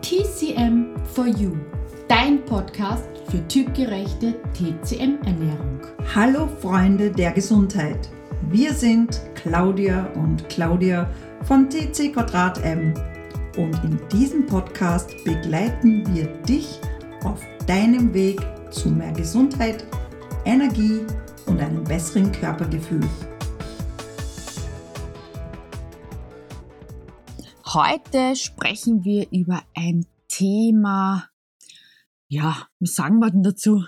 TCM 0.00 0.94
for 1.12 1.26
You, 1.26 1.56
dein 2.06 2.44
Podcast 2.44 3.04
für 3.30 3.46
typgerechte 3.48 4.34
TCM-Ernährung. 4.54 5.80
Hallo 6.14 6.48
Freunde 6.60 7.10
der 7.10 7.32
Gesundheit. 7.32 8.08
Wir 8.48 8.72
sind 8.72 9.20
Claudia 9.34 10.06
und 10.14 10.48
Claudia 10.48 11.10
von 11.42 11.68
TC 11.68 12.12
Quadrat 12.12 12.64
M 12.64 12.94
und 13.56 13.74
in 13.84 13.98
diesem 14.12 14.46
Podcast 14.46 15.12
begleiten 15.24 16.04
wir 16.14 16.26
dich 16.48 16.80
auf 17.24 17.40
deinem 17.66 18.14
Weg 18.14 18.40
zu 18.70 18.88
mehr 18.90 19.12
Gesundheit, 19.12 19.84
Energie 20.44 21.00
und 21.46 21.60
einem 21.60 21.82
besseren 21.84 22.30
Körpergefühl. 22.32 23.06
Heute 27.74 28.34
sprechen 28.34 29.04
wir 29.04 29.30
über 29.30 29.62
ein 29.74 30.06
Thema, 30.28 31.28
ja, 32.26 32.66
was 32.80 32.94
sagen 32.94 33.18
wir 33.18 33.30
denn 33.30 33.42
dazu? 33.42 33.84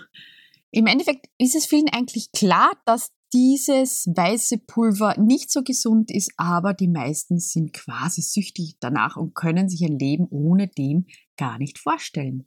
Im 0.69 0.85
Endeffekt 0.85 1.29
ist 1.39 1.55
es 1.55 1.65
vielen 1.65 1.89
eigentlich 1.89 2.31
klar, 2.31 2.73
dass 2.85 3.09
dieses 3.33 4.05
weiße 4.05 4.59
Pulver 4.59 5.19
nicht 5.19 5.49
so 5.49 5.63
gesund 5.63 6.11
ist, 6.11 6.31
aber 6.37 6.75
die 6.75 6.89
meisten 6.89 7.39
sind 7.39 7.73
quasi 7.73 8.21
süchtig 8.21 8.75
danach 8.79 9.17
und 9.17 9.33
können 9.33 9.67
sich 9.67 9.83
ein 9.83 9.97
Leben 9.97 10.27
ohne 10.29 10.67
dem 10.67 11.07
gar 11.35 11.57
nicht 11.57 11.79
vorstellen. 11.79 12.45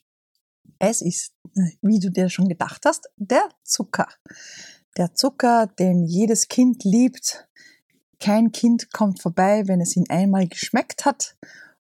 Es 0.78 1.02
ist, 1.02 1.34
wie 1.82 1.98
du 1.98 2.12
dir 2.12 2.28
schon 2.28 2.46
gedacht 2.46 2.82
hast, 2.84 3.08
der 3.16 3.48
Zucker. 3.64 4.06
Der 4.96 5.14
Zucker, 5.14 5.66
den 5.66 6.06
jedes 6.06 6.46
Kind 6.46 6.84
liebt, 6.84 7.48
kein 8.24 8.52
Kind 8.52 8.90
kommt 8.90 9.20
vorbei, 9.20 9.68
wenn 9.68 9.82
es 9.82 9.96
ihn 9.96 10.08
einmal 10.08 10.48
geschmeckt 10.48 11.04
hat. 11.04 11.36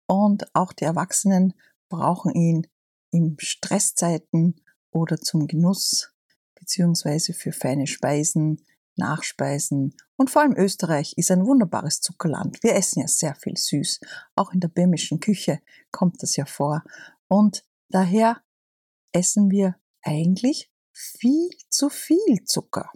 Und 0.06 0.46
auch 0.55 0.72
die 0.72 0.84
Erwachsenen 0.84 1.52
brauchen 1.91 2.32
ihn 2.34 2.66
in 3.10 3.36
Stresszeiten 3.38 4.58
oder 4.91 5.20
zum 5.20 5.46
Genuss 5.46 6.14
beziehungsweise 6.55 7.34
für 7.34 7.52
feine 7.52 7.86
Speisen, 7.86 8.64
Nachspeisen. 8.97 9.94
Und 10.16 10.30
vor 10.30 10.41
allem 10.41 10.56
Österreich 10.56 11.12
ist 11.19 11.30
ein 11.30 11.44
wunderbares 11.44 12.00
Zuckerland. 12.00 12.62
Wir 12.62 12.77
essen 12.77 13.00
ja 13.00 13.08
sehr 13.08 13.34
viel 13.34 13.58
süß. 13.58 14.00
Auch 14.34 14.55
in 14.55 14.61
der 14.61 14.69
böhmischen 14.69 15.20
Küche 15.20 15.61
kommt 15.91 16.22
das 16.22 16.36
ja 16.36 16.46
vor. 16.46 16.83
Und 17.28 17.62
daher 17.91 18.41
essen 19.12 19.50
wir 19.50 19.77
eigentlich 20.00 20.70
viel 20.94 21.50
zu 21.69 21.91
viel 21.91 22.42
Zucker. 22.46 22.91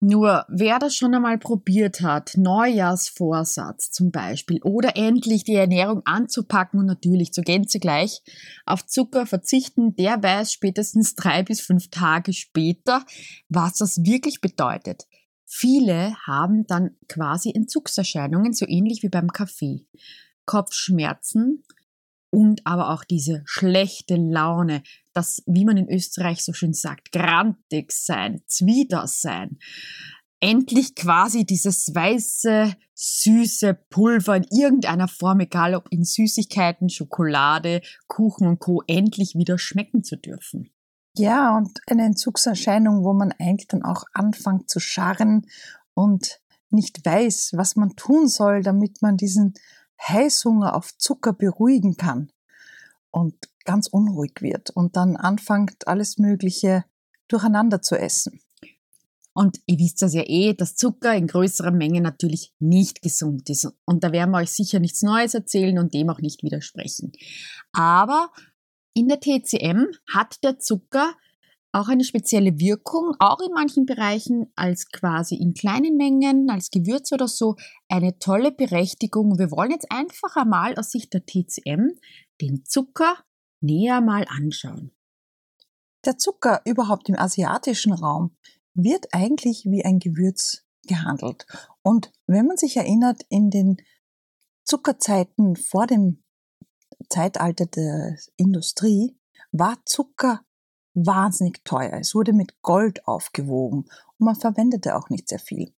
Nur 0.00 0.44
wer 0.48 0.78
das 0.78 0.94
schon 0.94 1.12
einmal 1.12 1.38
probiert 1.38 2.02
hat, 2.02 2.36
Neujahrsvorsatz 2.36 3.90
zum 3.90 4.12
Beispiel, 4.12 4.60
oder 4.62 4.96
endlich 4.96 5.42
die 5.42 5.56
Ernährung 5.56 6.02
anzupacken 6.04 6.78
und 6.78 6.86
natürlich 6.86 7.32
zur 7.32 7.42
Gänze 7.42 7.80
gleich 7.80 8.22
auf 8.64 8.86
Zucker 8.86 9.26
verzichten, 9.26 9.96
der 9.96 10.22
weiß 10.22 10.52
spätestens 10.52 11.16
drei 11.16 11.42
bis 11.42 11.60
fünf 11.60 11.90
Tage 11.90 12.32
später, 12.32 13.04
was 13.48 13.78
das 13.78 14.04
wirklich 14.04 14.40
bedeutet. 14.40 15.08
Viele 15.44 16.14
haben 16.26 16.66
dann 16.68 16.96
quasi 17.08 17.50
Entzugserscheinungen, 17.52 18.52
so 18.52 18.66
ähnlich 18.68 19.02
wie 19.02 19.08
beim 19.08 19.32
Kaffee. 19.32 19.86
Kopfschmerzen, 20.46 21.64
und 22.30 22.66
aber 22.66 22.90
auch 22.90 23.04
diese 23.04 23.42
schlechte 23.46 24.16
Laune, 24.16 24.82
das, 25.18 25.42
wie 25.46 25.64
man 25.64 25.76
in 25.76 25.90
Österreich 25.90 26.44
so 26.44 26.52
schön 26.52 26.72
sagt, 26.72 27.10
grantig 27.10 27.90
sein, 27.90 28.40
zwider 28.46 29.08
sein. 29.08 29.58
Endlich 30.40 30.94
quasi 30.94 31.44
dieses 31.44 31.92
weiße, 31.92 32.76
süße 32.94 33.74
Pulver 33.90 34.36
in 34.36 34.44
irgendeiner 34.44 35.08
Form, 35.08 35.40
egal 35.40 35.74
ob 35.74 35.88
in 35.90 36.04
Süßigkeiten, 36.04 36.88
Schokolade, 36.88 37.80
Kuchen 38.06 38.46
und 38.46 38.60
Co., 38.60 38.82
endlich 38.86 39.34
wieder 39.34 39.58
schmecken 39.58 40.04
zu 40.04 40.16
dürfen. 40.16 40.70
Ja, 41.16 41.56
und 41.56 41.80
eine 41.88 42.04
Entzugserscheinung, 42.04 43.02
wo 43.02 43.12
man 43.12 43.32
eigentlich 43.32 43.66
dann 43.66 43.82
auch 43.82 44.04
anfängt 44.12 44.70
zu 44.70 44.78
scharren 44.78 45.46
und 45.94 46.40
nicht 46.70 47.04
weiß, 47.04 47.54
was 47.56 47.74
man 47.74 47.96
tun 47.96 48.28
soll, 48.28 48.62
damit 48.62 49.02
man 49.02 49.16
diesen 49.16 49.54
Heißhunger 50.06 50.76
auf 50.76 50.96
Zucker 50.96 51.32
beruhigen 51.32 51.96
kann 51.96 52.30
und 53.10 53.34
ganz 53.68 53.86
unruhig 53.86 54.40
wird 54.40 54.70
und 54.70 54.96
dann 54.96 55.16
anfängt, 55.16 55.86
alles 55.86 56.16
Mögliche 56.16 56.86
durcheinander 57.28 57.82
zu 57.82 57.98
essen. 57.98 58.40
Und 59.34 59.60
ihr 59.66 59.78
wisst 59.78 60.00
das 60.00 60.14
ja 60.14 60.22
eh, 60.24 60.54
dass 60.54 60.74
Zucker 60.74 61.14
in 61.14 61.26
größerer 61.26 61.70
Menge 61.70 62.00
natürlich 62.00 62.54
nicht 62.58 63.02
gesund 63.02 63.50
ist. 63.50 63.70
Und 63.84 64.02
da 64.02 64.10
werden 64.10 64.30
wir 64.30 64.38
euch 64.38 64.50
sicher 64.50 64.80
nichts 64.80 65.02
Neues 65.02 65.34
erzählen 65.34 65.78
und 65.78 65.92
dem 65.92 66.08
auch 66.08 66.20
nicht 66.20 66.42
widersprechen. 66.42 67.12
Aber 67.72 68.30
in 68.94 69.06
der 69.06 69.20
TCM 69.20 69.86
hat 70.10 70.42
der 70.42 70.58
Zucker 70.58 71.12
auch 71.72 71.88
eine 71.88 72.04
spezielle 72.04 72.58
Wirkung, 72.58 73.14
auch 73.18 73.40
in 73.40 73.52
manchen 73.52 73.84
Bereichen 73.84 74.50
als 74.56 74.88
quasi 74.90 75.36
in 75.36 75.52
kleinen 75.52 75.98
Mengen, 75.98 76.48
als 76.48 76.70
Gewürz 76.70 77.12
oder 77.12 77.28
so, 77.28 77.56
eine 77.88 78.18
tolle 78.18 78.50
Berechtigung. 78.50 79.38
Wir 79.38 79.50
wollen 79.50 79.72
jetzt 79.72 79.92
einfach 79.92 80.36
einmal 80.36 80.74
aus 80.76 80.90
Sicht 80.90 81.12
der 81.12 81.26
TCM 81.26 81.90
den 82.40 82.64
Zucker 82.64 83.18
näher 83.60 84.00
mal 84.00 84.26
anschauen. 84.28 84.92
Der 86.04 86.16
Zucker 86.16 86.62
überhaupt 86.64 87.08
im 87.08 87.18
asiatischen 87.18 87.92
Raum 87.92 88.36
wird 88.74 89.08
eigentlich 89.12 89.64
wie 89.64 89.84
ein 89.84 89.98
Gewürz 89.98 90.64
gehandelt. 90.86 91.46
Und 91.82 92.12
wenn 92.26 92.46
man 92.46 92.56
sich 92.56 92.76
erinnert, 92.76 93.22
in 93.28 93.50
den 93.50 93.76
Zuckerzeiten 94.64 95.56
vor 95.56 95.86
dem 95.86 96.22
Zeitalter 97.08 97.66
der 97.66 98.16
Industrie 98.36 99.16
war 99.52 99.78
Zucker 99.86 100.42
wahnsinnig 100.94 101.64
teuer. 101.64 101.98
Es 102.00 102.14
wurde 102.14 102.32
mit 102.32 102.60
Gold 102.62 103.06
aufgewogen 103.06 103.84
und 104.18 104.24
man 104.24 104.34
verwendete 104.34 104.96
auch 104.96 105.10
nicht 105.10 105.28
sehr 105.28 105.38
viel. 105.38 105.72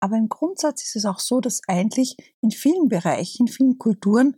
Aber 0.00 0.16
im 0.16 0.28
Grundsatz 0.28 0.82
ist 0.84 0.96
es 0.96 1.04
auch 1.04 1.18
so, 1.18 1.40
dass 1.40 1.60
eigentlich 1.68 2.16
in 2.40 2.50
vielen 2.50 2.88
Bereichen, 2.88 3.46
in 3.46 3.52
vielen 3.52 3.78
Kulturen 3.78 4.36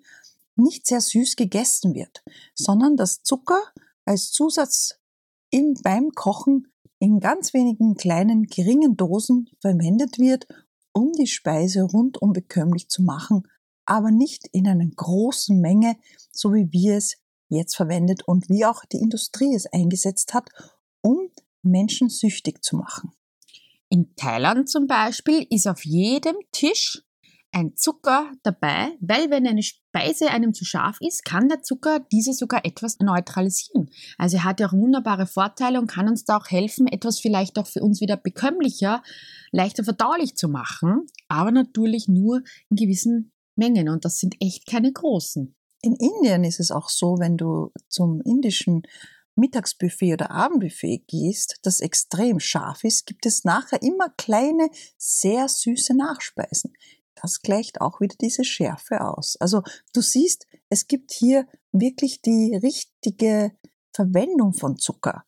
nicht 0.57 0.87
sehr 0.87 1.01
süß 1.01 1.37
gegessen 1.37 1.95
wird, 1.95 2.23
sondern 2.55 2.97
dass 2.97 3.23
Zucker 3.23 3.61
als 4.05 4.31
Zusatz 4.31 4.99
im, 5.51 5.75
beim 5.83 6.11
Kochen 6.11 6.73
in 6.99 7.21
ganz 7.21 7.53
wenigen 7.53 7.95
kleinen, 7.95 8.45
geringen 8.45 8.97
Dosen 8.97 9.51
verwendet 9.61 10.19
wird, 10.19 10.47
um 10.93 11.13
die 11.13 11.27
Speise 11.27 11.83
rundum 11.83 12.33
bekömmlich 12.33 12.89
zu 12.89 13.03
machen, 13.03 13.43
aber 13.87 14.11
nicht 14.11 14.47
in 14.53 14.69
einer 14.69 14.87
großen 14.87 15.61
Menge, 15.61 15.97
so 16.31 16.55
wie 16.55 16.71
wir 16.71 16.97
es 16.97 17.17
jetzt 17.49 17.77
verwendet 17.77 18.23
und 18.27 18.49
wie 18.49 18.65
auch 18.65 18.85
die 18.85 18.99
Industrie 18.99 19.55
es 19.55 19.67
eingesetzt 19.67 20.35
hat, 20.35 20.49
um 21.03 21.29
Menschen 21.63 22.09
süchtig 22.09 22.63
zu 22.65 22.77
machen. 22.77 23.13
In 23.89 24.15
Thailand 24.17 24.69
zum 24.69 24.87
Beispiel 24.87 25.47
ist 25.51 25.67
auf 25.67 25.85
jedem 25.85 26.37
Tisch 26.51 27.03
ein 27.53 27.77
Zucker 27.77 28.33
dabei, 28.43 28.97
weil 29.01 29.31
wenn 29.31 29.47
eine 29.47 29.63
Speise 29.95 30.31
einem 30.31 30.55
zu 30.55 30.65
scharf 30.65 30.97
ist, 31.01 31.23
kann 31.23 31.51
der 31.51 31.63
Zucker 31.63 32.01
diese 32.11 32.33
sogar 32.33 32.65
etwas 32.65 32.99
neutralisieren. 33.01 33.91
Also 34.17 34.39
er 34.39 34.45
hat 34.45 34.59
ja 34.59 34.69
auch 34.69 34.73
wunderbare 34.73 35.27
Vorteile 35.27 35.79
und 35.79 35.87
kann 35.87 36.09
uns 36.09 36.25
da 36.25 36.39
auch 36.39 36.49
helfen, 36.49 36.87
etwas 36.87 37.21
vielleicht 37.21 37.59
auch 37.59 37.67
für 37.67 37.83
uns 37.83 38.01
wieder 38.01 38.17
bekömmlicher, 38.17 39.03
leichter 39.51 39.85
verdaulich 39.85 40.35
zu 40.35 40.49
machen, 40.49 41.07
aber 41.29 41.51
natürlich 41.51 42.09
nur 42.09 42.43
in 42.71 42.77
gewissen 42.77 43.33
Mengen 43.55 43.91
und 43.91 44.07
das 44.07 44.19
sind 44.19 44.35
echt 44.41 44.67
keine 44.67 44.91
großen. 44.91 45.55
In 45.83 45.97
Indien 45.97 46.45
ist 46.45 46.61
es 46.61 46.71
auch 46.71 46.89
so, 46.89 47.19
wenn 47.19 47.37
du 47.37 47.71
zum 47.89 48.23
indischen 48.25 48.83
Mittagsbuffet 49.35 50.15
oder 50.15 50.31
Abendbuffet 50.31 51.05
gehst, 51.07 51.59
das 51.63 51.81
extrem 51.81 52.41
scharf 52.41 52.85
ist, 52.85 53.07
gibt 53.07 53.27
es 53.27 53.45
nachher 53.45 53.83
immer 53.83 54.09
kleine, 54.17 54.71
sehr 54.97 55.49
süße 55.49 55.95
Nachspeisen. 55.95 56.73
Das 57.23 57.41
gleicht 57.41 57.81
auch 57.81 58.01
wieder 58.01 58.17
diese 58.21 58.45
Schärfe 58.45 59.01
aus. 59.01 59.37
Also 59.37 59.63
du 59.95 60.01
siehst, 60.01 60.47
es 60.69 60.89
gibt 60.89 61.13
hier 61.13 61.47
wirklich 61.71 62.21
die 62.21 62.59
richtige 62.61 63.53
Verwendung 63.95 64.53
von 64.53 64.77
Zucker. 64.77 65.25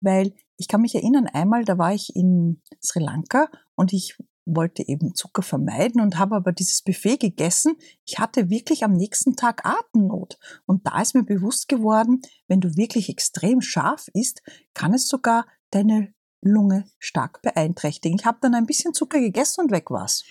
Weil 0.00 0.34
ich 0.56 0.68
kann 0.68 0.80
mich 0.80 0.94
erinnern, 0.94 1.26
einmal, 1.26 1.64
da 1.64 1.76
war 1.76 1.92
ich 1.92 2.16
in 2.16 2.62
Sri 2.82 3.00
Lanka 3.00 3.48
und 3.74 3.92
ich 3.92 4.16
wollte 4.46 4.86
eben 4.86 5.14
Zucker 5.14 5.42
vermeiden 5.42 6.00
und 6.00 6.18
habe 6.18 6.36
aber 6.36 6.52
dieses 6.52 6.82
Buffet 6.82 7.18
gegessen. 7.18 7.76
Ich 8.06 8.18
hatte 8.18 8.50
wirklich 8.50 8.84
am 8.84 8.92
nächsten 8.92 9.36
Tag 9.36 9.64
Atemnot. 9.64 10.38
Und 10.66 10.86
da 10.86 11.00
ist 11.00 11.14
mir 11.14 11.24
bewusst 11.24 11.68
geworden, 11.68 12.20
wenn 12.46 12.60
du 12.60 12.76
wirklich 12.76 13.08
extrem 13.08 13.60
scharf 13.60 14.08
isst, 14.14 14.42
kann 14.74 14.94
es 14.94 15.08
sogar 15.08 15.46
deine 15.70 16.13
Lunge 16.44 16.84
stark 16.98 17.42
beeinträchtigen. 17.42 18.18
Ich 18.18 18.26
habe 18.26 18.38
dann 18.40 18.54
ein 18.54 18.66
bisschen 18.66 18.94
Zucker 18.94 19.20
gegessen 19.20 19.62
und 19.62 19.70
weg 19.70 19.90
war's. 19.90 20.24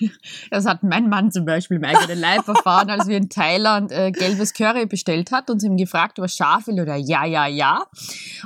Das 0.52 0.66
hat 0.66 0.84
mein 0.84 1.10
Mann 1.10 1.32
zum 1.32 1.46
Beispiel 1.46 1.78
im 1.78 1.84
eigenen 1.84 2.20
Leib 2.20 2.48
erfahren, 2.48 2.90
als 2.90 3.08
wir 3.08 3.18
in 3.18 3.30
Thailand 3.30 3.92
äh, 3.92 4.12
gelbes 4.12 4.54
Curry 4.54 4.86
bestellt 4.86 5.32
hat 5.32 5.50
und 5.50 5.60
sie 5.60 5.68
ihm 5.68 5.78
gefragt, 5.78 6.20
ob 6.20 6.26
er 6.26 6.30
scharf 6.30 6.68
will 6.68 6.80
oder 6.80 6.96
ja, 6.96 7.26
ja, 7.26 7.48
ja. 7.48 7.86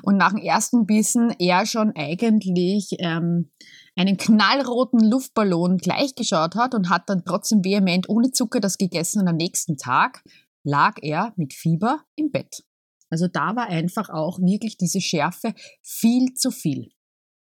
Und 0.03 0.17
nach 0.17 0.31
dem 0.31 0.41
ersten 0.41 0.85
Bissen 0.85 1.35
er 1.39 1.65
schon 1.65 1.93
eigentlich 1.95 2.95
ähm, 2.99 3.49
einen 3.95 4.17
knallroten 4.17 4.99
Luftballon 4.99 5.77
gleichgeschaut 5.77 6.55
hat 6.55 6.75
und 6.75 6.89
hat 6.89 7.09
dann 7.09 7.25
trotzdem 7.25 7.63
vehement 7.63 8.07
ohne 8.09 8.31
Zucker 8.31 8.59
das 8.59 8.77
gegessen 8.77 9.21
und 9.21 9.27
am 9.27 9.37
nächsten 9.37 9.77
Tag 9.77 10.23
lag 10.63 10.97
er 11.01 11.33
mit 11.35 11.53
Fieber 11.53 12.01
im 12.15 12.31
Bett. 12.31 12.63
Also 13.09 13.27
da 13.27 13.55
war 13.55 13.67
einfach 13.67 14.09
auch 14.09 14.39
wirklich 14.39 14.77
diese 14.77 15.01
Schärfe 15.01 15.53
viel 15.81 16.33
zu 16.33 16.51
viel. 16.51 16.91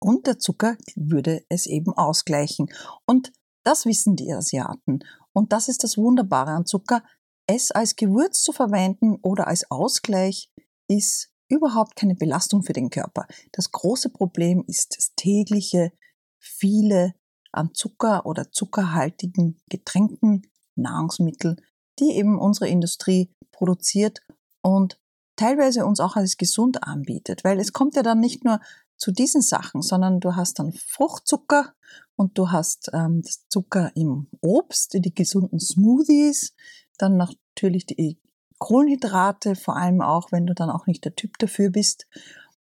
Und 0.06 0.28
der 0.28 0.38
Zucker 0.38 0.78
würde 0.96 1.44
es 1.50 1.66
eben 1.66 1.92
ausgleichen. 1.92 2.68
Und 3.08 3.34
das 3.64 3.88
wissen 3.88 4.16
die 4.16 4.32
Asiaten. 4.32 5.00
Und 5.34 5.52
das 5.52 5.68
ist 5.68 5.84
das 5.84 5.98
Wunderbare 5.98 6.52
an 6.52 6.68
Zucker. 6.68 7.04
Es 7.48 7.72
als 7.72 7.96
Gewürz 7.96 8.44
zu 8.44 8.52
verwenden 8.52 9.18
oder 9.24 9.48
als 9.48 9.72
Ausgleich 9.72 10.52
ist 10.88 11.32
überhaupt 11.50 11.96
keine 11.96 12.14
Belastung 12.14 12.62
für 12.62 12.74
den 12.74 12.92
Körper. 12.92 13.26
Das 13.52 13.72
große 13.72 14.10
Problem 14.10 14.64
ist 14.68 14.96
das 14.96 15.16
tägliche, 15.16 15.92
viele 16.40 17.16
an 17.52 17.74
Zucker 17.74 18.28
oder 18.28 18.52
zuckerhaltigen 18.52 19.60
Getränken, 19.72 20.44
Nahrungsmittel, 20.76 21.56
die 21.98 22.12
eben 22.12 22.38
unsere 22.38 22.68
Industrie 22.68 23.32
produziert 23.52 24.22
und 24.62 25.00
teilweise 25.36 25.84
uns 25.84 26.00
auch 26.00 26.16
als 26.16 26.38
gesund 26.38 26.84
anbietet, 26.84 27.44
weil 27.44 27.60
es 27.60 27.74
kommt 27.74 27.96
ja 27.96 28.04
dann 28.04 28.20
nicht 28.20 28.46
nur 28.46 28.60
zu 28.98 29.12
diesen 29.12 29.42
Sachen, 29.42 29.82
sondern 29.82 30.20
du 30.20 30.36
hast 30.36 30.60
dann 30.60 30.74
Fruchtzucker 30.74 31.74
und 32.16 32.38
du 32.38 32.52
hast 32.52 32.90
ähm, 32.94 33.24
Zucker 33.50 33.92
im 33.96 34.28
Obst, 34.42 34.94
die 34.94 35.14
gesunden 35.14 35.60
Smoothies, 35.60 36.54
dann 36.98 37.18
natürlich 37.18 37.86
die 37.86 38.20
Kohlenhydrate, 38.58 39.56
vor 39.56 39.76
allem 39.76 40.02
auch, 40.02 40.32
wenn 40.32 40.46
du 40.46 40.54
dann 40.54 40.70
auch 40.70 40.88
nicht 40.88 41.04
der 41.04 41.16
Typ 41.16 41.38
dafür 41.40 41.70
bist. 41.70 42.08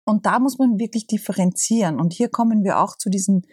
Und 0.06 0.26
da 0.26 0.40
muss 0.40 0.58
man 0.58 0.80
wirklich 0.80 1.08
differenzieren. 1.08 2.00
Und 2.00 2.14
hier 2.14 2.30
kommen 2.30 2.64
wir 2.64 2.80
auch 2.80 2.98
zu 2.98 3.10
diesen 3.10 3.46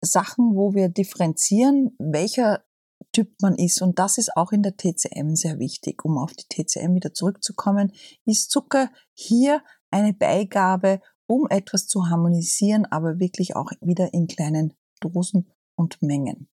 Sachen, 0.00 0.54
wo 0.54 0.74
wir 0.74 0.88
differenzieren, 0.88 1.94
welcher 1.98 2.64
Typ 3.12 3.32
man 3.40 3.56
ist. 3.56 3.82
Und 3.82 3.98
das 3.98 4.18
ist 4.18 4.36
auch 4.36 4.52
in 4.52 4.62
der 4.62 4.76
TCM 4.76 5.34
sehr 5.34 5.58
wichtig. 5.58 6.04
Um 6.04 6.18
auf 6.18 6.32
die 6.32 6.46
TCM 6.48 6.94
wieder 6.94 7.14
zurückzukommen, 7.14 7.92
ist 8.24 8.50
Zucker 8.50 8.90
hier 9.14 9.62
eine 9.90 10.12
Beigabe, 10.12 11.00
um 11.26 11.46
etwas 11.50 11.86
zu 11.86 12.08
harmonisieren, 12.08 12.86
aber 12.86 13.18
wirklich 13.18 13.56
auch 13.56 13.70
wieder 13.80 14.12
in 14.14 14.26
kleinen 14.26 14.74
Dosen 15.00 15.50
und 15.76 16.00
Mengen. 16.02 16.48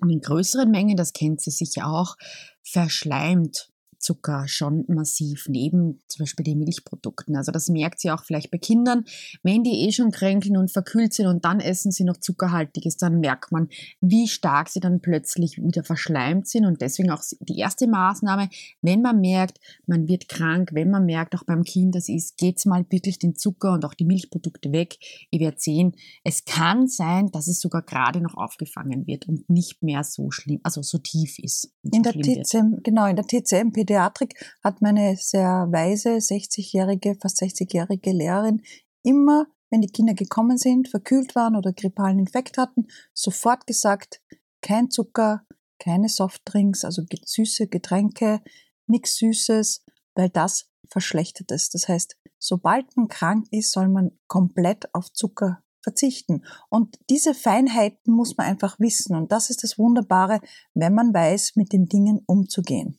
Und 0.00 0.10
in 0.10 0.20
größeren 0.20 0.70
Mengen, 0.70 0.96
das 0.96 1.12
kennt 1.12 1.40
sie 1.40 1.50
sicher 1.50 1.86
auch, 1.86 2.16
verschleimt 2.62 3.72
Zucker 3.98 4.46
schon 4.48 4.84
massiv 4.88 5.46
neben 5.48 6.02
zum 6.08 6.24
Beispiel 6.24 6.44
den 6.44 6.58
Milchprodukten. 6.58 7.36
Also 7.36 7.52
das 7.52 7.68
merkt 7.68 8.00
sie 8.00 8.10
auch 8.10 8.24
vielleicht 8.24 8.50
bei 8.50 8.58
Kindern, 8.58 9.04
wenn 9.42 9.62
die 9.62 9.86
eh 9.86 9.92
schon 9.92 10.10
kränkeln 10.10 10.56
und 10.56 10.70
verkühlt 10.70 11.12
sind 11.12 11.26
und 11.26 11.44
dann 11.44 11.60
essen 11.60 11.90
sie 11.92 12.04
noch 12.04 12.16
zuckerhaltiges, 12.16 12.96
dann 12.96 13.20
merkt 13.20 13.52
man, 13.52 13.68
wie 14.00 14.28
stark 14.28 14.68
sie 14.68 14.80
dann 14.80 15.00
plötzlich 15.00 15.58
wieder 15.58 15.84
verschleimt 15.84 16.48
sind 16.48 16.64
und 16.64 16.80
deswegen 16.80 17.10
auch 17.10 17.22
die 17.40 17.58
erste 17.58 17.86
Maßnahme, 17.86 18.48
wenn 18.82 19.02
man 19.02 19.20
merkt, 19.20 19.58
man 19.86 20.08
wird 20.08 20.28
krank, 20.28 20.70
wenn 20.72 20.90
man 20.90 21.04
merkt, 21.04 21.34
auch 21.34 21.44
beim 21.44 21.64
Kind 21.64 21.94
das 21.94 22.08
ist, 22.08 22.36
geht's 22.36 22.66
mal 22.66 22.84
wirklich 22.90 23.18
den 23.18 23.36
Zucker 23.36 23.72
und 23.72 23.84
auch 23.84 23.94
die 23.94 24.04
Milchprodukte 24.04 24.72
weg. 24.72 24.96
Ihr 25.30 25.40
werdet 25.40 25.60
sehen, 25.60 25.92
es 26.24 26.44
kann 26.44 26.88
sein, 26.88 27.30
dass 27.30 27.48
es 27.48 27.60
sogar 27.60 27.82
gerade 27.82 28.20
noch 28.20 28.36
aufgefangen 28.36 29.06
wird 29.06 29.28
und 29.28 29.48
nicht 29.48 29.82
mehr 29.82 30.04
so 30.04 30.30
schlimm, 30.30 30.60
also 30.62 30.82
so 30.82 30.98
tief 30.98 31.38
ist. 31.38 31.72
In 31.82 32.02
der 32.02 32.12
TCM, 32.12 32.82
genau, 32.82 33.06
in 33.06 33.16
der 33.16 33.26
TCM 33.26 33.72
Pädiatrik 33.86 34.34
hat 34.62 34.82
meine 34.82 35.16
sehr 35.16 35.68
weise 35.70 36.16
60-jährige, 36.16 37.16
fast 37.20 37.40
60-jährige 37.40 38.12
Lehrerin 38.12 38.62
immer, 39.02 39.46
wenn 39.70 39.80
die 39.80 39.90
Kinder 39.90 40.14
gekommen 40.14 40.58
sind, 40.58 40.88
verkühlt 40.88 41.34
waren 41.34 41.56
oder 41.56 41.72
grippalen 41.72 42.18
Infekt 42.18 42.58
hatten, 42.58 42.88
sofort 43.14 43.66
gesagt, 43.66 44.20
kein 44.60 44.90
Zucker, 44.90 45.42
keine 45.78 46.08
Softdrinks, 46.08 46.84
also 46.84 47.02
süße 47.24 47.68
Getränke, 47.68 48.40
nichts 48.86 49.16
Süßes, 49.16 49.84
weil 50.14 50.30
das 50.30 50.68
verschlechtert 50.90 51.52
es. 51.52 51.70
Das 51.70 51.88
heißt, 51.88 52.16
sobald 52.38 52.96
man 52.96 53.08
krank 53.08 53.46
ist, 53.50 53.72
soll 53.72 53.88
man 53.88 54.12
komplett 54.26 54.92
auf 54.94 55.12
Zucker 55.12 55.62
verzichten. 55.82 56.44
Und 56.68 56.98
diese 57.10 57.32
Feinheiten 57.34 58.12
muss 58.12 58.36
man 58.36 58.46
einfach 58.46 58.80
wissen. 58.80 59.14
Und 59.14 59.30
das 59.30 59.50
ist 59.50 59.62
das 59.62 59.78
Wunderbare, 59.78 60.40
wenn 60.74 60.94
man 60.94 61.14
weiß, 61.14 61.54
mit 61.54 61.72
den 61.72 61.86
Dingen 61.86 62.22
umzugehen. 62.26 62.98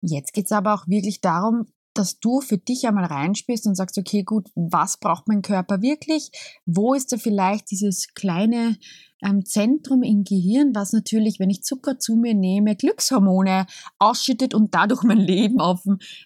Jetzt 0.00 0.32
geht's 0.32 0.52
aber 0.52 0.74
auch 0.74 0.86
wirklich 0.88 1.20
darum, 1.20 1.66
dass 1.94 2.20
du 2.20 2.40
für 2.40 2.58
dich 2.58 2.86
einmal 2.86 3.04
reinspielst 3.04 3.66
und 3.66 3.74
sagst, 3.74 3.98
okay, 3.98 4.22
gut, 4.22 4.48
was 4.54 4.98
braucht 4.98 5.26
mein 5.26 5.42
Körper 5.42 5.82
wirklich? 5.82 6.30
Wo 6.64 6.94
ist 6.94 7.12
da 7.12 7.16
vielleicht 7.16 7.70
dieses 7.70 8.14
kleine 8.14 8.78
ähm, 9.22 9.44
Zentrum 9.44 10.02
im 10.02 10.24
Gehirn, 10.24 10.74
was 10.74 10.92
natürlich, 10.92 11.40
wenn 11.40 11.50
ich 11.50 11.62
Zucker 11.62 11.98
zu 11.98 12.14
mir 12.14 12.34
nehme, 12.34 12.76
Glückshormone 12.76 13.66
ausschüttet 13.98 14.54
und 14.54 14.74
dadurch 14.74 15.02
mein 15.02 15.18
Leben 15.18 15.60
auf 15.60 15.82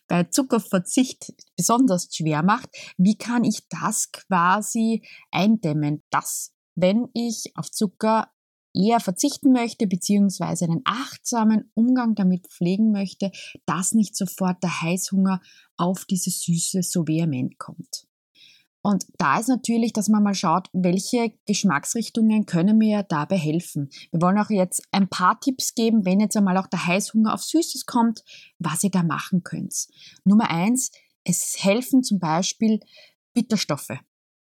bei 0.06 0.24
Zuckerverzicht 0.24 1.32
besonders 1.56 2.08
schwer 2.14 2.42
macht? 2.42 2.68
Wie 2.98 3.16
kann 3.16 3.44
ich 3.44 3.66
das 3.68 4.12
quasi 4.12 5.02
eindämmen, 5.30 6.02
dass 6.10 6.52
wenn 6.76 7.08
ich 7.14 7.52
auf 7.54 7.70
Zucker 7.70 8.28
eher 8.74 9.00
verzichten 9.00 9.52
möchte, 9.52 9.86
beziehungsweise 9.86 10.64
einen 10.64 10.82
achtsamen 10.84 11.70
Umgang 11.74 12.14
damit 12.14 12.48
pflegen 12.48 12.90
möchte, 12.90 13.30
dass 13.66 13.92
nicht 13.92 14.16
sofort 14.16 14.62
der 14.62 14.82
Heißhunger 14.82 15.40
auf 15.76 16.04
diese 16.04 16.30
Süße 16.30 16.82
so 16.82 17.06
vehement 17.06 17.58
kommt. 17.58 18.06
Und 18.86 19.06
da 19.16 19.38
ist 19.38 19.48
natürlich, 19.48 19.94
dass 19.94 20.10
man 20.10 20.22
mal 20.22 20.34
schaut, 20.34 20.68
welche 20.74 21.32
Geschmacksrichtungen 21.46 22.44
können 22.44 22.76
mir 22.76 23.02
dabei 23.02 23.38
helfen. 23.38 23.88
Wir 24.10 24.20
wollen 24.20 24.38
auch 24.38 24.50
jetzt 24.50 24.82
ein 24.92 25.08
paar 25.08 25.40
Tipps 25.40 25.74
geben, 25.74 26.04
wenn 26.04 26.20
jetzt 26.20 26.36
einmal 26.36 26.58
auch 26.58 26.66
der 26.66 26.86
Heißhunger 26.86 27.32
auf 27.32 27.42
Süßes 27.42 27.86
kommt, 27.86 28.22
was 28.58 28.84
ihr 28.84 28.90
da 28.90 29.02
machen 29.02 29.42
könnt. 29.42 29.86
Nummer 30.24 30.50
eins, 30.50 30.90
es 31.24 31.56
helfen 31.64 32.02
zum 32.02 32.18
Beispiel 32.18 32.80
Bitterstoffe. 33.32 33.98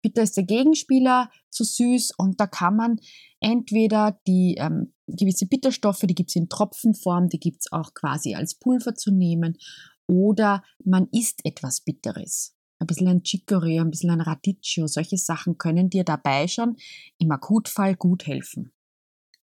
Bitter 0.06 0.22
ist 0.22 0.36
der 0.36 0.44
Gegenspieler 0.44 1.30
zu 1.50 1.64
süß 1.64 2.12
und 2.16 2.38
da 2.38 2.46
kann 2.46 2.76
man 2.76 3.00
entweder 3.40 4.20
die 4.28 4.54
ähm, 4.56 4.94
gewisse 5.08 5.46
Bitterstoffe, 5.46 6.04
die 6.04 6.14
gibt 6.14 6.30
es 6.30 6.36
in 6.36 6.48
Tropfenform, 6.48 7.28
die 7.28 7.40
gibt 7.40 7.62
es 7.62 7.72
auch 7.72 7.92
quasi 7.92 8.36
als 8.36 8.54
Pulver 8.54 8.94
zu 8.94 9.10
nehmen 9.10 9.58
oder 10.06 10.62
man 10.84 11.08
isst 11.10 11.40
etwas 11.44 11.80
Bitteres. 11.80 12.54
Ein 12.78 12.86
bisschen 12.86 13.08
ein 13.08 13.22
Chicorée, 13.22 13.80
ein 13.80 13.90
bisschen 13.90 14.10
ein 14.10 14.20
Radicchio, 14.20 14.86
solche 14.86 15.16
Sachen 15.16 15.58
können 15.58 15.90
dir 15.90 16.04
dabei 16.04 16.46
schon 16.46 16.76
im 17.18 17.32
Akutfall 17.32 17.96
gut 17.96 18.28
helfen. 18.28 18.72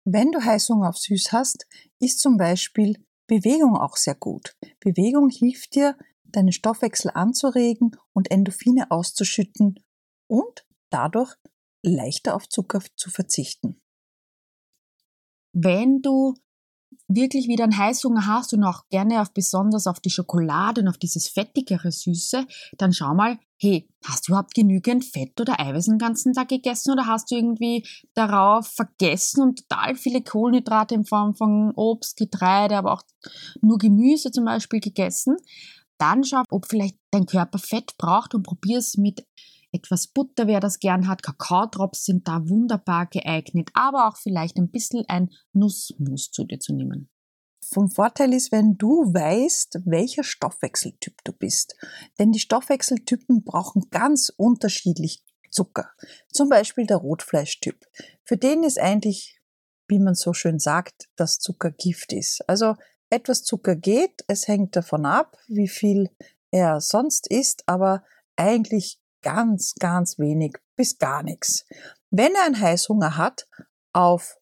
Wenn 0.04 0.34
du 0.34 0.44
Heißhunger 0.44 0.90
auf 0.90 0.98
Süß 0.98 1.32
hast, 1.32 1.66
ist 2.00 2.20
zum 2.20 2.36
Beispiel 2.36 2.98
Bewegung 3.26 3.78
auch 3.78 3.96
sehr 3.96 4.16
gut. 4.16 4.58
Bewegung 4.82 5.30
hilft 5.30 5.76
dir, 5.76 5.96
deinen 6.26 6.52
Stoffwechsel 6.52 7.12
anzuregen 7.14 7.92
und 8.12 8.32
Endorphine 8.32 8.92
auszuschütten 8.92 9.80
und 10.32 10.66
dadurch 10.90 11.36
leichter 11.84 12.36
auf 12.36 12.48
Zucker 12.48 12.82
zu 12.96 13.10
verzichten. 13.10 13.82
Wenn 15.54 16.02
du 16.02 16.36
wirklich 17.08 17.50
wieder 17.50 17.66
einen 17.66 17.78
Heißhunger 17.78 18.26
hast 18.26 18.54
und 18.54 18.64
auch 18.64 18.88
gerne 18.90 19.22
auf 19.22 19.34
besonders 19.34 19.88
auf 19.88 20.00
die 20.00 20.10
Schokolade 20.10 20.82
und 20.82 20.88
auf 20.88 20.98
dieses 20.98 21.28
fettigere 21.28 21.92
Süße, 21.92 22.46
dann 22.78 22.94
schau 22.94 23.14
mal, 23.14 23.38
hey, 23.60 23.90
hast 24.06 24.28
du 24.28 24.32
überhaupt 24.32 24.54
genügend 24.54 25.04
Fett 25.04 25.40
oder 25.42 25.60
Eiweiß 25.60 25.88
den 25.88 25.98
ganzen 25.98 26.34
Tag 26.34 26.48
gegessen 26.48 26.92
oder 26.92 27.08
hast 27.08 27.32
du 27.32 27.36
irgendwie 27.36 27.86
darauf 28.14 28.68
vergessen 28.68 29.42
und 29.42 29.68
total 29.68 29.96
viele 29.96 30.22
Kohlenhydrate 30.22 30.96
in 30.96 31.06
Form 31.06 31.36
von 31.36 31.74
Obst, 31.76 32.16
Getreide, 32.16 32.78
aber 32.78 32.94
auch 32.94 33.04
nur 33.62 33.78
Gemüse 33.78 34.32
zum 34.32 34.46
Beispiel 34.46 34.80
gegessen? 34.80 35.36
Dann 35.98 36.24
schau, 36.24 36.44
ob 36.50 36.66
vielleicht 36.66 36.96
dein 37.12 37.26
Körper 37.26 37.60
Fett 37.60 37.98
braucht 37.98 38.34
und 38.34 38.44
probier 38.44 38.80
es 38.80 38.98
mit 38.98 39.26
etwas 39.72 40.08
Butter, 40.08 40.48
wer 40.48 40.60
das 40.60 40.80
gern 40.80 41.08
hat. 41.08 41.24
Kakaodrops 41.24 42.06
sind 42.06 42.28
da 42.28 42.48
wunderbar 42.48 43.08
geeignet, 43.08 43.70
aber 43.74 44.08
auch 44.08 44.18
vielleicht 44.18 44.58
ein 44.58 44.70
bisschen 44.70 45.06
ein 45.08 45.30
Nussmus 45.54 46.32
zu 46.32 46.44
dir 46.44 46.60
zu 46.60 46.74
nehmen. 46.74 47.10
Vom 47.64 47.90
Vorteil 47.90 48.34
ist, 48.34 48.52
wenn 48.52 48.78
du 48.78 49.14
weißt, 49.14 49.82
welcher 49.86 50.24
Stoffwechseltyp 50.24 51.24
du 51.24 51.32
bist. 51.32 51.76
Denn 52.20 52.32
die 52.32 52.40
Stoffwechseltypen 52.40 53.44
brauchen 53.44 53.90
ganz 53.92 54.32
unterschiedlich 54.36 55.24
Zucker. 55.52 55.90
Zum 56.32 56.50
Beispiel 56.50 56.86
der 56.86 56.98
Rotfleischtyp. 56.98 57.86
Für 58.24 58.38
den 58.38 58.64
ist 58.64 58.80
eigentlich, 58.80 59.40
wie 59.88 60.00
man 60.00 60.16
so 60.16 60.34
schön 60.34 60.60
sagt, 60.60 61.10
dass 61.16 61.40
Zucker 61.40 61.72
Gift 61.72 62.14
ist. 62.14 62.42
Also 62.48 62.76
etwas 63.10 63.44
Zucker 63.44 63.76
geht, 63.76 64.24
es 64.28 64.48
hängt 64.48 64.76
davon 64.76 65.06
ab, 65.06 65.38
wie 65.48 65.68
viel 65.68 66.10
er 66.50 66.80
sonst 66.80 67.28
isst, 67.28 67.64
aber 67.68 68.04
eigentlich 68.38 69.01
ganz, 69.22 69.76
ganz 69.80 70.20
wenig 70.20 70.58
bis 70.76 70.98
gar 70.98 71.24
nichts. 71.24 71.66
Wenn 72.10 72.34
er 72.36 72.46
einen 72.46 72.60
Heißhunger 72.60 73.18
hat 73.18 73.48
auf 73.94 74.38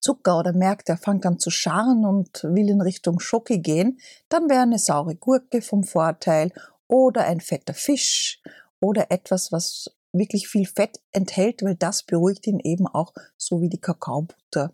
Zucker 0.00 0.38
oder 0.38 0.52
merkt, 0.52 0.88
er 0.88 0.96
fängt 0.96 1.26
an 1.26 1.38
zu 1.38 1.50
scharren 1.50 2.04
und 2.04 2.44
will 2.44 2.68
in 2.68 2.80
Richtung 2.80 3.20
Schoki 3.20 3.58
gehen, 3.58 3.98
dann 4.28 4.48
wäre 4.48 4.62
eine 4.62 4.78
saure 4.78 5.14
Gurke 5.14 5.62
vom 5.62 5.84
Vorteil 5.84 6.52
oder 6.88 7.24
ein 7.24 7.40
fetter 7.40 7.74
Fisch 7.74 8.42
oder 8.80 9.10
etwas, 9.10 9.52
was 9.52 9.90
wirklich 10.12 10.48
viel 10.48 10.66
Fett 10.66 11.00
enthält, 11.12 11.62
weil 11.62 11.74
das 11.74 12.02
beruhigt 12.02 12.46
ihn 12.46 12.60
eben 12.60 12.86
auch 12.86 13.12
so 13.36 13.60
wie 13.60 13.68
die 13.68 13.80
Kakaobutter 13.80 14.72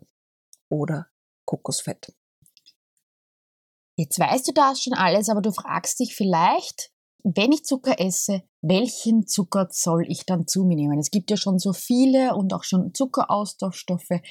oder 0.69 1.07
Kokosfett. 1.45 2.13
Jetzt 3.97 4.19
weißt 4.19 4.47
du 4.47 4.53
das 4.53 4.81
schon 4.81 4.93
alles, 4.93 5.29
aber 5.29 5.41
du 5.41 5.51
fragst 5.51 5.99
dich 5.99 6.15
vielleicht, 6.15 6.91
wenn 7.23 7.51
ich 7.51 7.63
Zucker 7.63 7.99
esse, 7.99 8.43
welchen 8.61 9.27
Zucker 9.27 9.67
soll 9.71 10.05
ich 10.07 10.25
dann 10.25 10.47
zu 10.47 10.63
mir 10.63 10.75
nehmen? 10.75 10.99
Es 10.99 11.11
gibt 11.11 11.31
ja 11.31 11.37
schon 11.37 11.59
so 11.59 11.73
viele 11.73 12.35
und 12.35 12.53
auch 12.53 12.63
schon 12.63 12.93
Zuckeraustauschstoffe. 12.93 14.21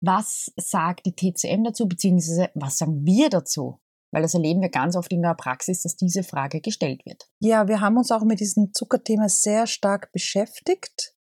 Was 0.00 0.52
sagt 0.56 1.06
die 1.06 1.14
TCM 1.14 1.64
dazu, 1.64 1.86
beziehungsweise 1.86 2.50
was 2.54 2.78
sagen 2.78 3.04
wir 3.04 3.30
dazu? 3.30 3.80
Weil 4.10 4.22
das 4.22 4.34
erleben 4.34 4.60
wir 4.60 4.68
ganz 4.68 4.96
oft 4.96 5.12
in 5.12 5.22
der 5.22 5.34
Praxis, 5.34 5.82
dass 5.82 5.96
diese 5.96 6.22
Frage 6.22 6.60
gestellt 6.60 7.04
wird. 7.04 7.28
Ja, 7.40 7.68
wir 7.68 7.80
haben 7.80 7.96
uns 7.96 8.12
auch 8.12 8.22
mit 8.22 8.40
diesem 8.40 8.72
Zuckerthema 8.72 9.28
sehr 9.28 9.66
stark 9.66 10.12
beschäftigt 10.12 11.14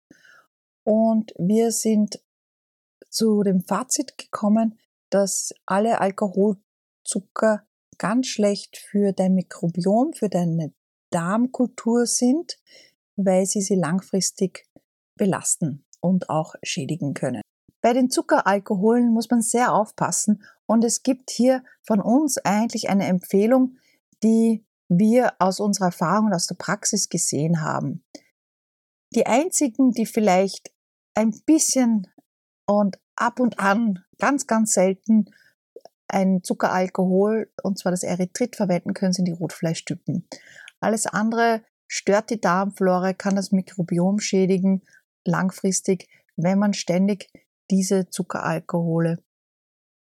und 0.84 1.32
wir 1.38 1.70
sind 1.70 2.20
zu 3.08 3.42
dem 3.42 3.62
Fazit 3.62 4.18
gekommen, 4.18 4.78
dass 5.10 5.52
alle 5.66 6.00
Alkoholzucker 6.00 7.64
ganz 7.98 8.28
schlecht 8.28 8.78
für 8.78 9.12
dein 9.12 9.34
Mikrobiom, 9.34 10.12
für 10.14 10.28
deine 10.28 10.72
Darmkultur 11.10 12.06
sind, 12.06 12.58
weil 13.16 13.46
sie 13.46 13.60
sie 13.60 13.74
langfristig 13.74 14.66
belasten 15.16 15.84
und 16.00 16.30
auch 16.30 16.54
schädigen 16.62 17.14
können. 17.14 17.42
Bei 17.82 17.92
den 17.92 18.10
Zuckeralkoholen 18.10 19.12
muss 19.12 19.30
man 19.30 19.42
sehr 19.42 19.72
aufpassen 19.72 20.42
und 20.66 20.84
es 20.84 21.02
gibt 21.02 21.30
hier 21.30 21.64
von 21.82 22.00
uns 22.00 22.38
eigentlich 22.38 22.88
eine 22.88 23.06
Empfehlung, 23.06 23.76
die 24.22 24.64
wir 24.88 25.34
aus 25.38 25.60
unserer 25.60 25.86
Erfahrung 25.86 26.26
und 26.26 26.34
aus 26.34 26.46
der 26.46 26.56
Praxis 26.56 27.08
gesehen 27.08 27.62
haben. 27.62 28.04
Die 29.14 29.26
einzigen, 29.26 29.92
die 29.92 30.06
vielleicht 30.06 30.72
ein 31.14 31.32
bisschen 31.46 32.06
und 32.66 32.98
ab 33.16 33.40
und 33.40 33.58
an, 33.58 34.04
ganz, 34.18 34.46
ganz 34.46 34.72
selten 34.74 35.26
ein 36.08 36.42
Zuckeralkohol, 36.42 37.50
und 37.62 37.78
zwar 37.78 37.92
das 37.92 38.02
Erythrit, 38.02 38.56
verwenden 38.56 38.94
können, 38.94 39.12
sind 39.12 39.26
die 39.26 39.32
Rotfleischtypen. 39.32 40.28
Alles 40.80 41.06
andere 41.06 41.62
stört 41.86 42.30
die 42.30 42.40
Darmflora, 42.40 43.12
kann 43.12 43.36
das 43.36 43.52
Mikrobiom 43.52 44.18
schädigen, 44.20 44.82
langfristig, 45.24 46.08
wenn 46.36 46.58
man 46.58 46.72
ständig 46.72 47.30
diese 47.70 48.08
Zuckeralkohole 48.08 49.22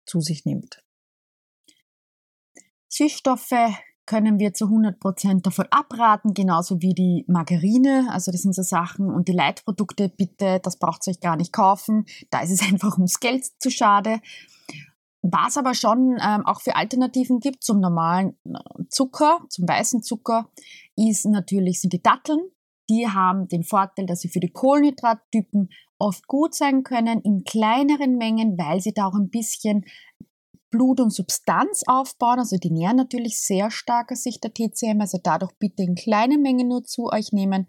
zu 0.06 0.20
sich 0.20 0.46
nimmt. 0.46 0.84
Süßstoffe 2.90 3.54
können 4.06 4.38
wir 4.38 4.54
zu 4.54 4.66
100% 4.66 5.42
davon 5.42 5.66
abraten, 5.72 6.34
genauso 6.34 6.82
wie 6.82 6.94
die 6.94 7.24
Margarine. 7.28 8.08
Also 8.10 8.32
das 8.32 8.42
sind 8.42 8.54
so 8.54 8.62
Sachen 8.62 9.10
und 9.10 9.28
die 9.28 9.34
Leitprodukte, 9.34 10.10
bitte, 10.10 10.60
das 10.62 10.78
braucht 10.78 11.08
ihr 11.08 11.12
euch 11.12 11.20
gar 11.20 11.38
nicht 11.38 11.54
kaufen. 11.54 12.06
Da 12.30 12.42
ist 12.42 12.52
es 12.52 12.62
einfach 12.72 12.98
ums 12.98 13.20
Geld 13.20 13.46
zu 13.60 13.72
schade. 13.72 14.20
Was 15.26 15.56
aber 15.58 15.74
schon 15.74 16.18
ähm, 16.22 16.46
auch 16.46 16.60
für 16.60 16.76
Alternativen 16.76 17.40
gibt 17.40 17.64
zum 17.64 17.80
normalen 17.80 18.38
äh, 18.46 18.84
Zucker, 18.90 19.40
zum 19.50 19.68
weißen 19.68 20.04
Zucker, 20.04 20.50
ist 20.98 21.26
natürlich 21.26 21.80
sind 21.80 21.94
die 21.94 22.04
Datteln. 22.04 22.42
Die 22.90 23.08
haben 23.08 23.48
den 23.48 23.64
Vorteil, 23.64 24.06
dass 24.06 24.20
sie 24.20 24.28
für 24.28 24.42
die 24.42 24.52
Kohlenhydrattypen 24.52 25.70
oft 25.98 26.28
gut 26.28 26.54
sein 26.54 26.84
können 26.84 27.22
in 27.22 27.46
kleineren 27.46 28.18
Mengen, 28.18 28.58
weil 28.58 28.82
sie 28.82 28.94
da 28.94 29.08
auch 29.08 29.16
ein 29.16 29.30
bisschen 29.30 29.86
Blut 30.70 31.00
und 31.00 31.14
Substanz 31.14 31.84
aufbauen. 31.88 32.40
Also 32.40 32.58
die 32.58 32.72
nähren 32.72 32.98
natürlich 32.98 33.40
sehr 33.40 33.72
stark 33.72 34.12
aus 34.12 34.24
Sicht 34.24 34.44
der 34.44 34.54
TCM. 34.54 35.00
Also 35.00 35.20
dadurch 35.24 35.54
bitte 35.58 35.84
in 35.84 35.96
kleinen 35.96 36.42
Mengen 36.42 36.68
nur 36.68 36.84
zu 36.84 37.06
euch 37.10 37.32
nehmen. 37.32 37.68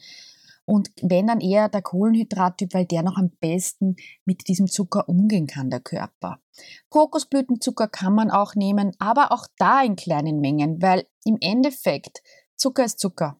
Und 0.66 0.90
wenn 1.02 1.26
dann 1.26 1.40
eher 1.40 1.68
der 1.68 1.82
Kohlenhydrattyp, 1.82 2.72
weil 2.72 2.86
der 2.86 3.02
noch 3.02 3.18
am 3.18 3.30
besten 3.40 3.96
mit 4.24 4.48
diesem 4.48 4.66
Zucker 4.66 5.08
umgehen 5.08 5.46
kann, 5.46 5.70
der 5.70 5.80
Körper. 5.80 6.40
Kokosblütenzucker 6.88 7.88
kann 7.88 8.14
man 8.14 8.30
auch 8.30 8.54
nehmen, 8.54 8.92
aber 8.98 9.32
auch 9.32 9.46
da 9.58 9.82
in 9.82 9.96
kleinen 9.96 10.40
Mengen, 10.40 10.80
weil 10.80 11.06
im 11.24 11.36
Endeffekt 11.40 12.22
Zucker 12.56 12.84
ist 12.84 12.98
Zucker. 12.98 13.38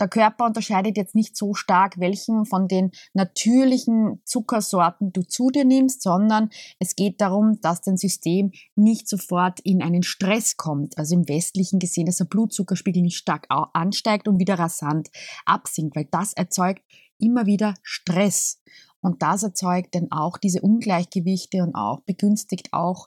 Der 0.00 0.08
Körper 0.08 0.46
unterscheidet 0.46 0.96
jetzt 0.96 1.14
nicht 1.14 1.36
so 1.36 1.54
stark, 1.54 2.00
welchen 2.00 2.46
von 2.46 2.66
den 2.66 2.90
natürlichen 3.12 4.20
Zuckersorten 4.24 5.12
du 5.12 5.22
zu 5.22 5.50
dir 5.50 5.64
nimmst, 5.64 6.02
sondern 6.02 6.50
es 6.80 6.96
geht 6.96 7.20
darum, 7.20 7.60
dass 7.60 7.80
dein 7.80 7.96
System 7.96 8.50
nicht 8.74 9.08
sofort 9.08 9.60
in 9.60 9.82
einen 9.82 10.02
Stress 10.02 10.56
kommt. 10.56 10.98
Also 10.98 11.14
im 11.14 11.28
westlichen 11.28 11.78
gesehen, 11.78 12.06
dass 12.06 12.16
der 12.16 12.24
Blutzuckerspiegel 12.24 13.02
nicht 13.02 13.16
stark 13.16 13.46
ansteigt 13.48 14.26
und 14.26 14.40
wieder 14.40 14.58
rasant 14.58 15.10
absinkt, 15.46 15.94
weil 15.94 16.08
das 16.10 16.32
erzeugt 16.32 16.82
immer 17.18 17.46
wieder 17.46 17.74
Stress. 17.82 18.60
Und 19.00 19.22
das 19.22 19.42
erzeugt 19.42 19.94
dann 19.94 20.10
auch 20.10 20.38
diese 20.38 20.60
Ungleichgewichte 20.62 21.62
und 21.62 21.74
auch 21.74 22.00
begünstigt 22.00 22.72
auch, 22.72 23.06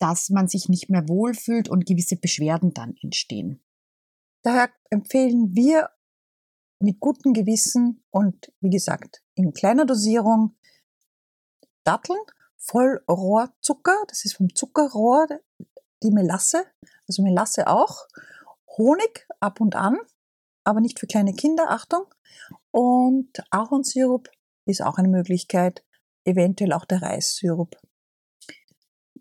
dass 0.00 0.30
man 0.30 0.48
sich 0.48 0.68
nicht 0.68 0.88
mehr 0.88 1.08
wohlfühlt 1.08 1.68
und 1.68 1.86
gewisse 1.86 2.16
Beschwerden 2.16 2.72
dann 2.72 2.96
entstehen. 3.02 3.60
Daher 4.42 4.70
empfehlen 4.88 5.54
wir 5.54 5.90
mit 6.80 6.98
gutem 6.98 7.32
Gewissen 7.32 8.02
und 8.10 8.52
wie 8.60 8.70
gesagt 8.70 9.22
in 9.34 9.52
kleiner 9.52 9.84
Dosierung 9.84 10.56
Datteln, 11.84 12.20
Vollrohrzucker, 12.56 13.96
das 14.08 14.24
ist 14.24 14.36
vom 14.36 14.54
Zuckerrohr, 14.54 15.26
die 16.02 16.10
Melasse, 16.10 16.64
also 17.08 17.22
Melasse 17.22 17.66
auch, 17.66 18.06
Honig 18.76 19.26
ab 19.40 19.60
und 19.60 19.74
an, 19.76 19.98
aber 20.64 20.80
nicht 20.80 21.00
für 21.00 21.06
kleine 21.06 21.32
Kinder, 21.32 21.70
Achtung, 21.70 22.04
und 22.70 23.42
Ahornsirup 23.50 24.28
ist 24.66 24.82
auch 24.82 24.98
eine 24.98 25.08
Möglichkeit, 25.08 25.84
eventuell 26.24 26.72
auch 26.72 26.84
der 26.84 27.02
Reissirup. 27.02 27.76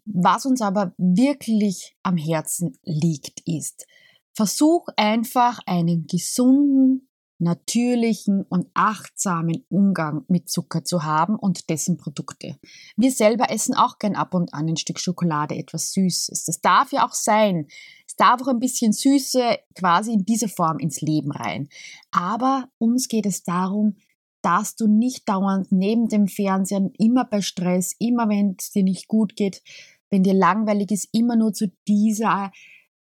Was 0.05 0.45
uns 0.45 0.61
aber 0.61 0.93
wirklich 0.97 1.95
am 2.03 2.17
Herzen 2.17 2.77
liegt, 2.83 3.41
ist, 3.47 3.87
versuch 4.35 4.87
einfach 4.95 5.59
einen 5.65 6.07
gesunden, 6.07 7.08
natürlichen 7.39 8.43
und 8.43 8.67
achtsamen 8.73 9.65
Umgang 9.69 10.25
mit 10.27 10.49
Zucker 10.49 10.83
zu 10.83 11.03
haben 11.03 11.35
und 11.35 11.69
dessen 11.69 11.97
Produkte. 11.97 12.57
Wir 12.97 13.11
selber 13.11 13.49
essen 13.49 13.73
auch 13.73 13.97
gern 13.97 14.15
ab 14.15 14.33
und 14.33 14.53
an 14.53 14.67
ein 14.67 14.77
Stück 14.77 14.99
Schokolade, 14.99 15.55
etwas 15.55 15.93
Süßes. 15.93 16.45
Das 16.45 16.61
darf 16.61 16.91
ja 16.91 17.07
auch 17.07 17.13
sein. 17.13 17.67
Es 18.05 18.15
darf 18.15 18.41
auch 18.41 18.49
ein 18.49 18.59
bisschen 18.59 18.91
Süße 18.91 19.57
quasi 19.73 20.13
in 20.13 20.25
dieser 20.25 20.49
Form 20.49 20.79
ins 20.79 21.01
Leben 21.01 21.31
rein. 21.31 21.69
Aber 22.11 22.69
uns 22.77 23.07
geht 23.07 23.25
es 23.25 23.43
darum, 23.43 23.95
dass 24.41 24.75
du 24.75 24.87
nicht 24.87 25.27
dauernd 25.27 25.71
neben 25.71 26.07
dem 26.07 26.27
Fernsehen, 26.27 26.93
immer 26.97 27.25
bei 27.25 27.41
Stress, 27.41 27.95
immer 27.99 28.29
wenn 28.29 28.55
es 28.57 28.71
dir 28.71 28.83
nicht 28.83 29.07
gut 29.07 29.35
geht, 29.35 29.61
wenn 30.09 30.23
dir 30.23 30.33
langweilig 30.33 30.91
ist, 30.91 31.09
immer 31.13 31.35
nur 31.35 31.53
zu 31.53 31.71
dieser 31.87 32.51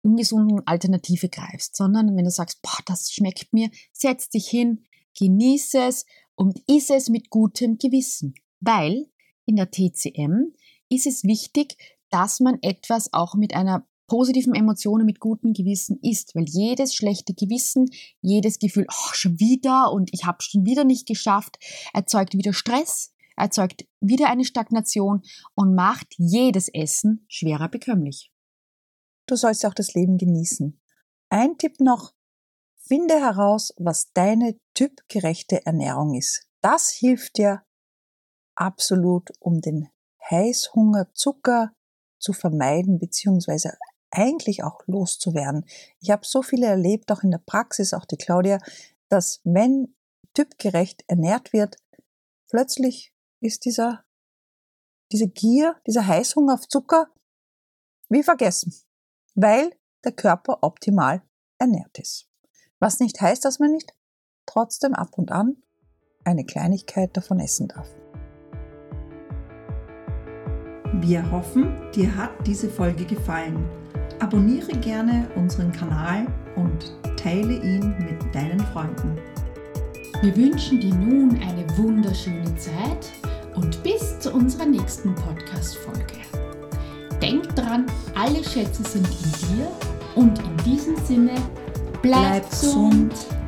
ungesunden 0.04 0.66
Alternative 0.66 1.28
greifst, 1.28 1.76
sondern 1.76 2.16
wenn 2.16 2.24
du 2.24 2.30
sagst, 2.30 2.62
boah, 2.62 2.78
das 2.86 3.12
schmeckt 3.12 3.52
mir, 3.52 3.70
setz 3.92 4.28
dich 4.28 4.48
hin, 4.48 4.84
genieße 5.18 5.78
es 5.78 6.04
und 6.34 6.60
iss 6.66 6.90
es 6.90 7.08
mit 7.08 7.30
gutem 7.30 7.78
Gewissen. 7.78 8.34
Weil 8.60 9.06
in 9.46 9.56
der 9.56 9.70
TCM 9.70 10.54
ist 10.88 11.06
es 11.06 11.24
wichtig, 11.24 11.76
dass 12.10 12.40
man 12.40 12.58
etwas 12.62 13.12
auch 13.12 13.34
mit 13.34 13.54
einer 13.54 13.86
positiven 14.06 14.54
Emotion 14.54 15.00
und 15.00 15.06
mit 15.06 15.20
gutem 15.20 15.52
Gewissen 15.52 15.98
isst, 16.02 16.34
weil 16.34 16.44
jedes 16.46 16.94
schlechte 16.94 17.34
Gewissen, 17.34 17.86
jedes 18.20 18.58
Gefühl, 18.58 18.86
oh, 18.88 19.12
schon 19.12 19.40
wieder 19.40 19.92
und 19.92 20.10
ich 20.12 20.26
habe 20.26 20.42
schon 20.42 20.66
wieder 20.66 20.84
nicht 20.84 21.06
geschafft, 21.06 21.58
erzeugt 21.94 22.34
wieder 22.34 22.52
Stress, 22.52 23.12
erzeugt 23.36 23.86
wieder 24.00 24.30
eine 24.30 24.44
Stagnation 24.44 25.22
und 25.54 25.74
macht 25.74 26.14
jedes 26.18 26.68
Essen 26.68 27.24
schwerer 27.28 27.68
bekömmlich. 27.68 28.30
Du 29.26 29.36
sollst 29.36 29.64
auch 29.64 29.74
das 29.74 29.94
Leben 29.94 30.18
genießen. 30.18 30.78
Ein 31.30 31.56
Tipp 31.56 31.80
noch. 31.80 32.12
Finde 32.76 33.14
heraus, 33.14 33.72
was 33.78 34.12
deine 34.12 34.58
typgerechte 34.74 35.64
Ernährung 35.64 36.14
ist. 36.14 36.46
Das 36.60 36.90
hilft 36.90 37.38
dir 37.38 37.62
absolut, 38.54 39.30
um 39.40 39.60
den 39.62 39.88
Heißhunger, 40.30 41.12
Zucker 41.14 41.72
zu 42.18 42.34
vermeiden, 42.34 42.98
beziehungsweise 42.98 43.76
eigentlich 44.10 44.62
auch 44.62 44.80
loszuwerden. 44.86 45.64
Ich 46.00 46.10
habe 46.10 46.26
so 46.26 46.42
viele 46.42 46.66
erlebt, 46.66 47.10
auch 47.10 47.22
in 47.22 47.30
der 47.30 47.42
Praxis, 47.44 47.94
auch 47.94 48.04
die 48.04 48.16
Claudia, 48.16 48.58
dass 49.08 49.40
wenn 49.44 49.94
typgerecht 50.34 51.04
ernährt 51.06 51.52
wird, 51.52 51.76
plötzlich 52.48 53.14
ist 53.40 53.64
dieser, 53.64 54.04
diese 55.10 55.28
Gier, 55.28 55.80
dieser 55.86 56.06
Heißhunger 56.06 56.54
auf 56.54 56.68
Zucker 56.68 57.08
wie 58.08 58.22
vergessen 58.22 58.83
weil 59.34 59.70
der 60.04 60.12
Körper 60.12 60.58
optimal 60.62 61.22
ernährt 61.58 61.98
ist. 61.98 62.28
Was 62.78 63.00
nicht 63.00 63.20
heißt, 63.20 63.44
dass 63.44 63.58
man 63.58 63.72
nicht 63.72 63.94
trotzdem 64.46 64.94
ab 64.94 65.16
und 65.16 65.32
an 65.32 65.56
eine 66.24 66.44
Kleinigkeit 66.44 67.16
davon 67.16 67.40
essen 67.40 67.68
darf. 67.68 67.88
Wir 71.00 71.28
hoffen, 71.30 71.90
dir 71.92 72.14
hat 72.16 72.30
diese 72.46 72.68
Folge 72.68 73.04
gefallen. 73.04 73.68
Abonniere 74.20 74.72
gerne 74.78 75.28
unseren 75.34 75.72
Kanal 75.72 76.26
und 76.56 76.92
teile 77.16 77.54
ihn 77.54 77.96
mit 77.98 78.34
deinen 78.34 78.60
Freunden. 78.60 79.18
Wir 80.22 80.36
wünschen 80.36 80.80
dir 80.80 80.94
nun 80.94 81.38
eine 81.42 81.66
wunderschöne 81.76 82.54
Zeit 82.56 83.12
und 83.56 83.82
bis 83.82 84.18
zu 84.20 84.32
unserer 84.32 84.66
nächsten 84.66 85.14
Podcast-Folge. 85.14 86.43
Denk 87.24 87.54
dran, 87.56 87.86
alle 88.14 88.44
Schätze 88.44 88.82
sind 88.82 89.06
in 89.06 89.56
dir 89.56 89.68
und 90.14 90.38
in 90.38 90.56
diesem 90.64 90.96
Sinne, 91.06 91.32
bleib, 92.02 92.20
Bleib 92.20 92.50
gesund. 92.50 93.10
gesund. 93.10 93.43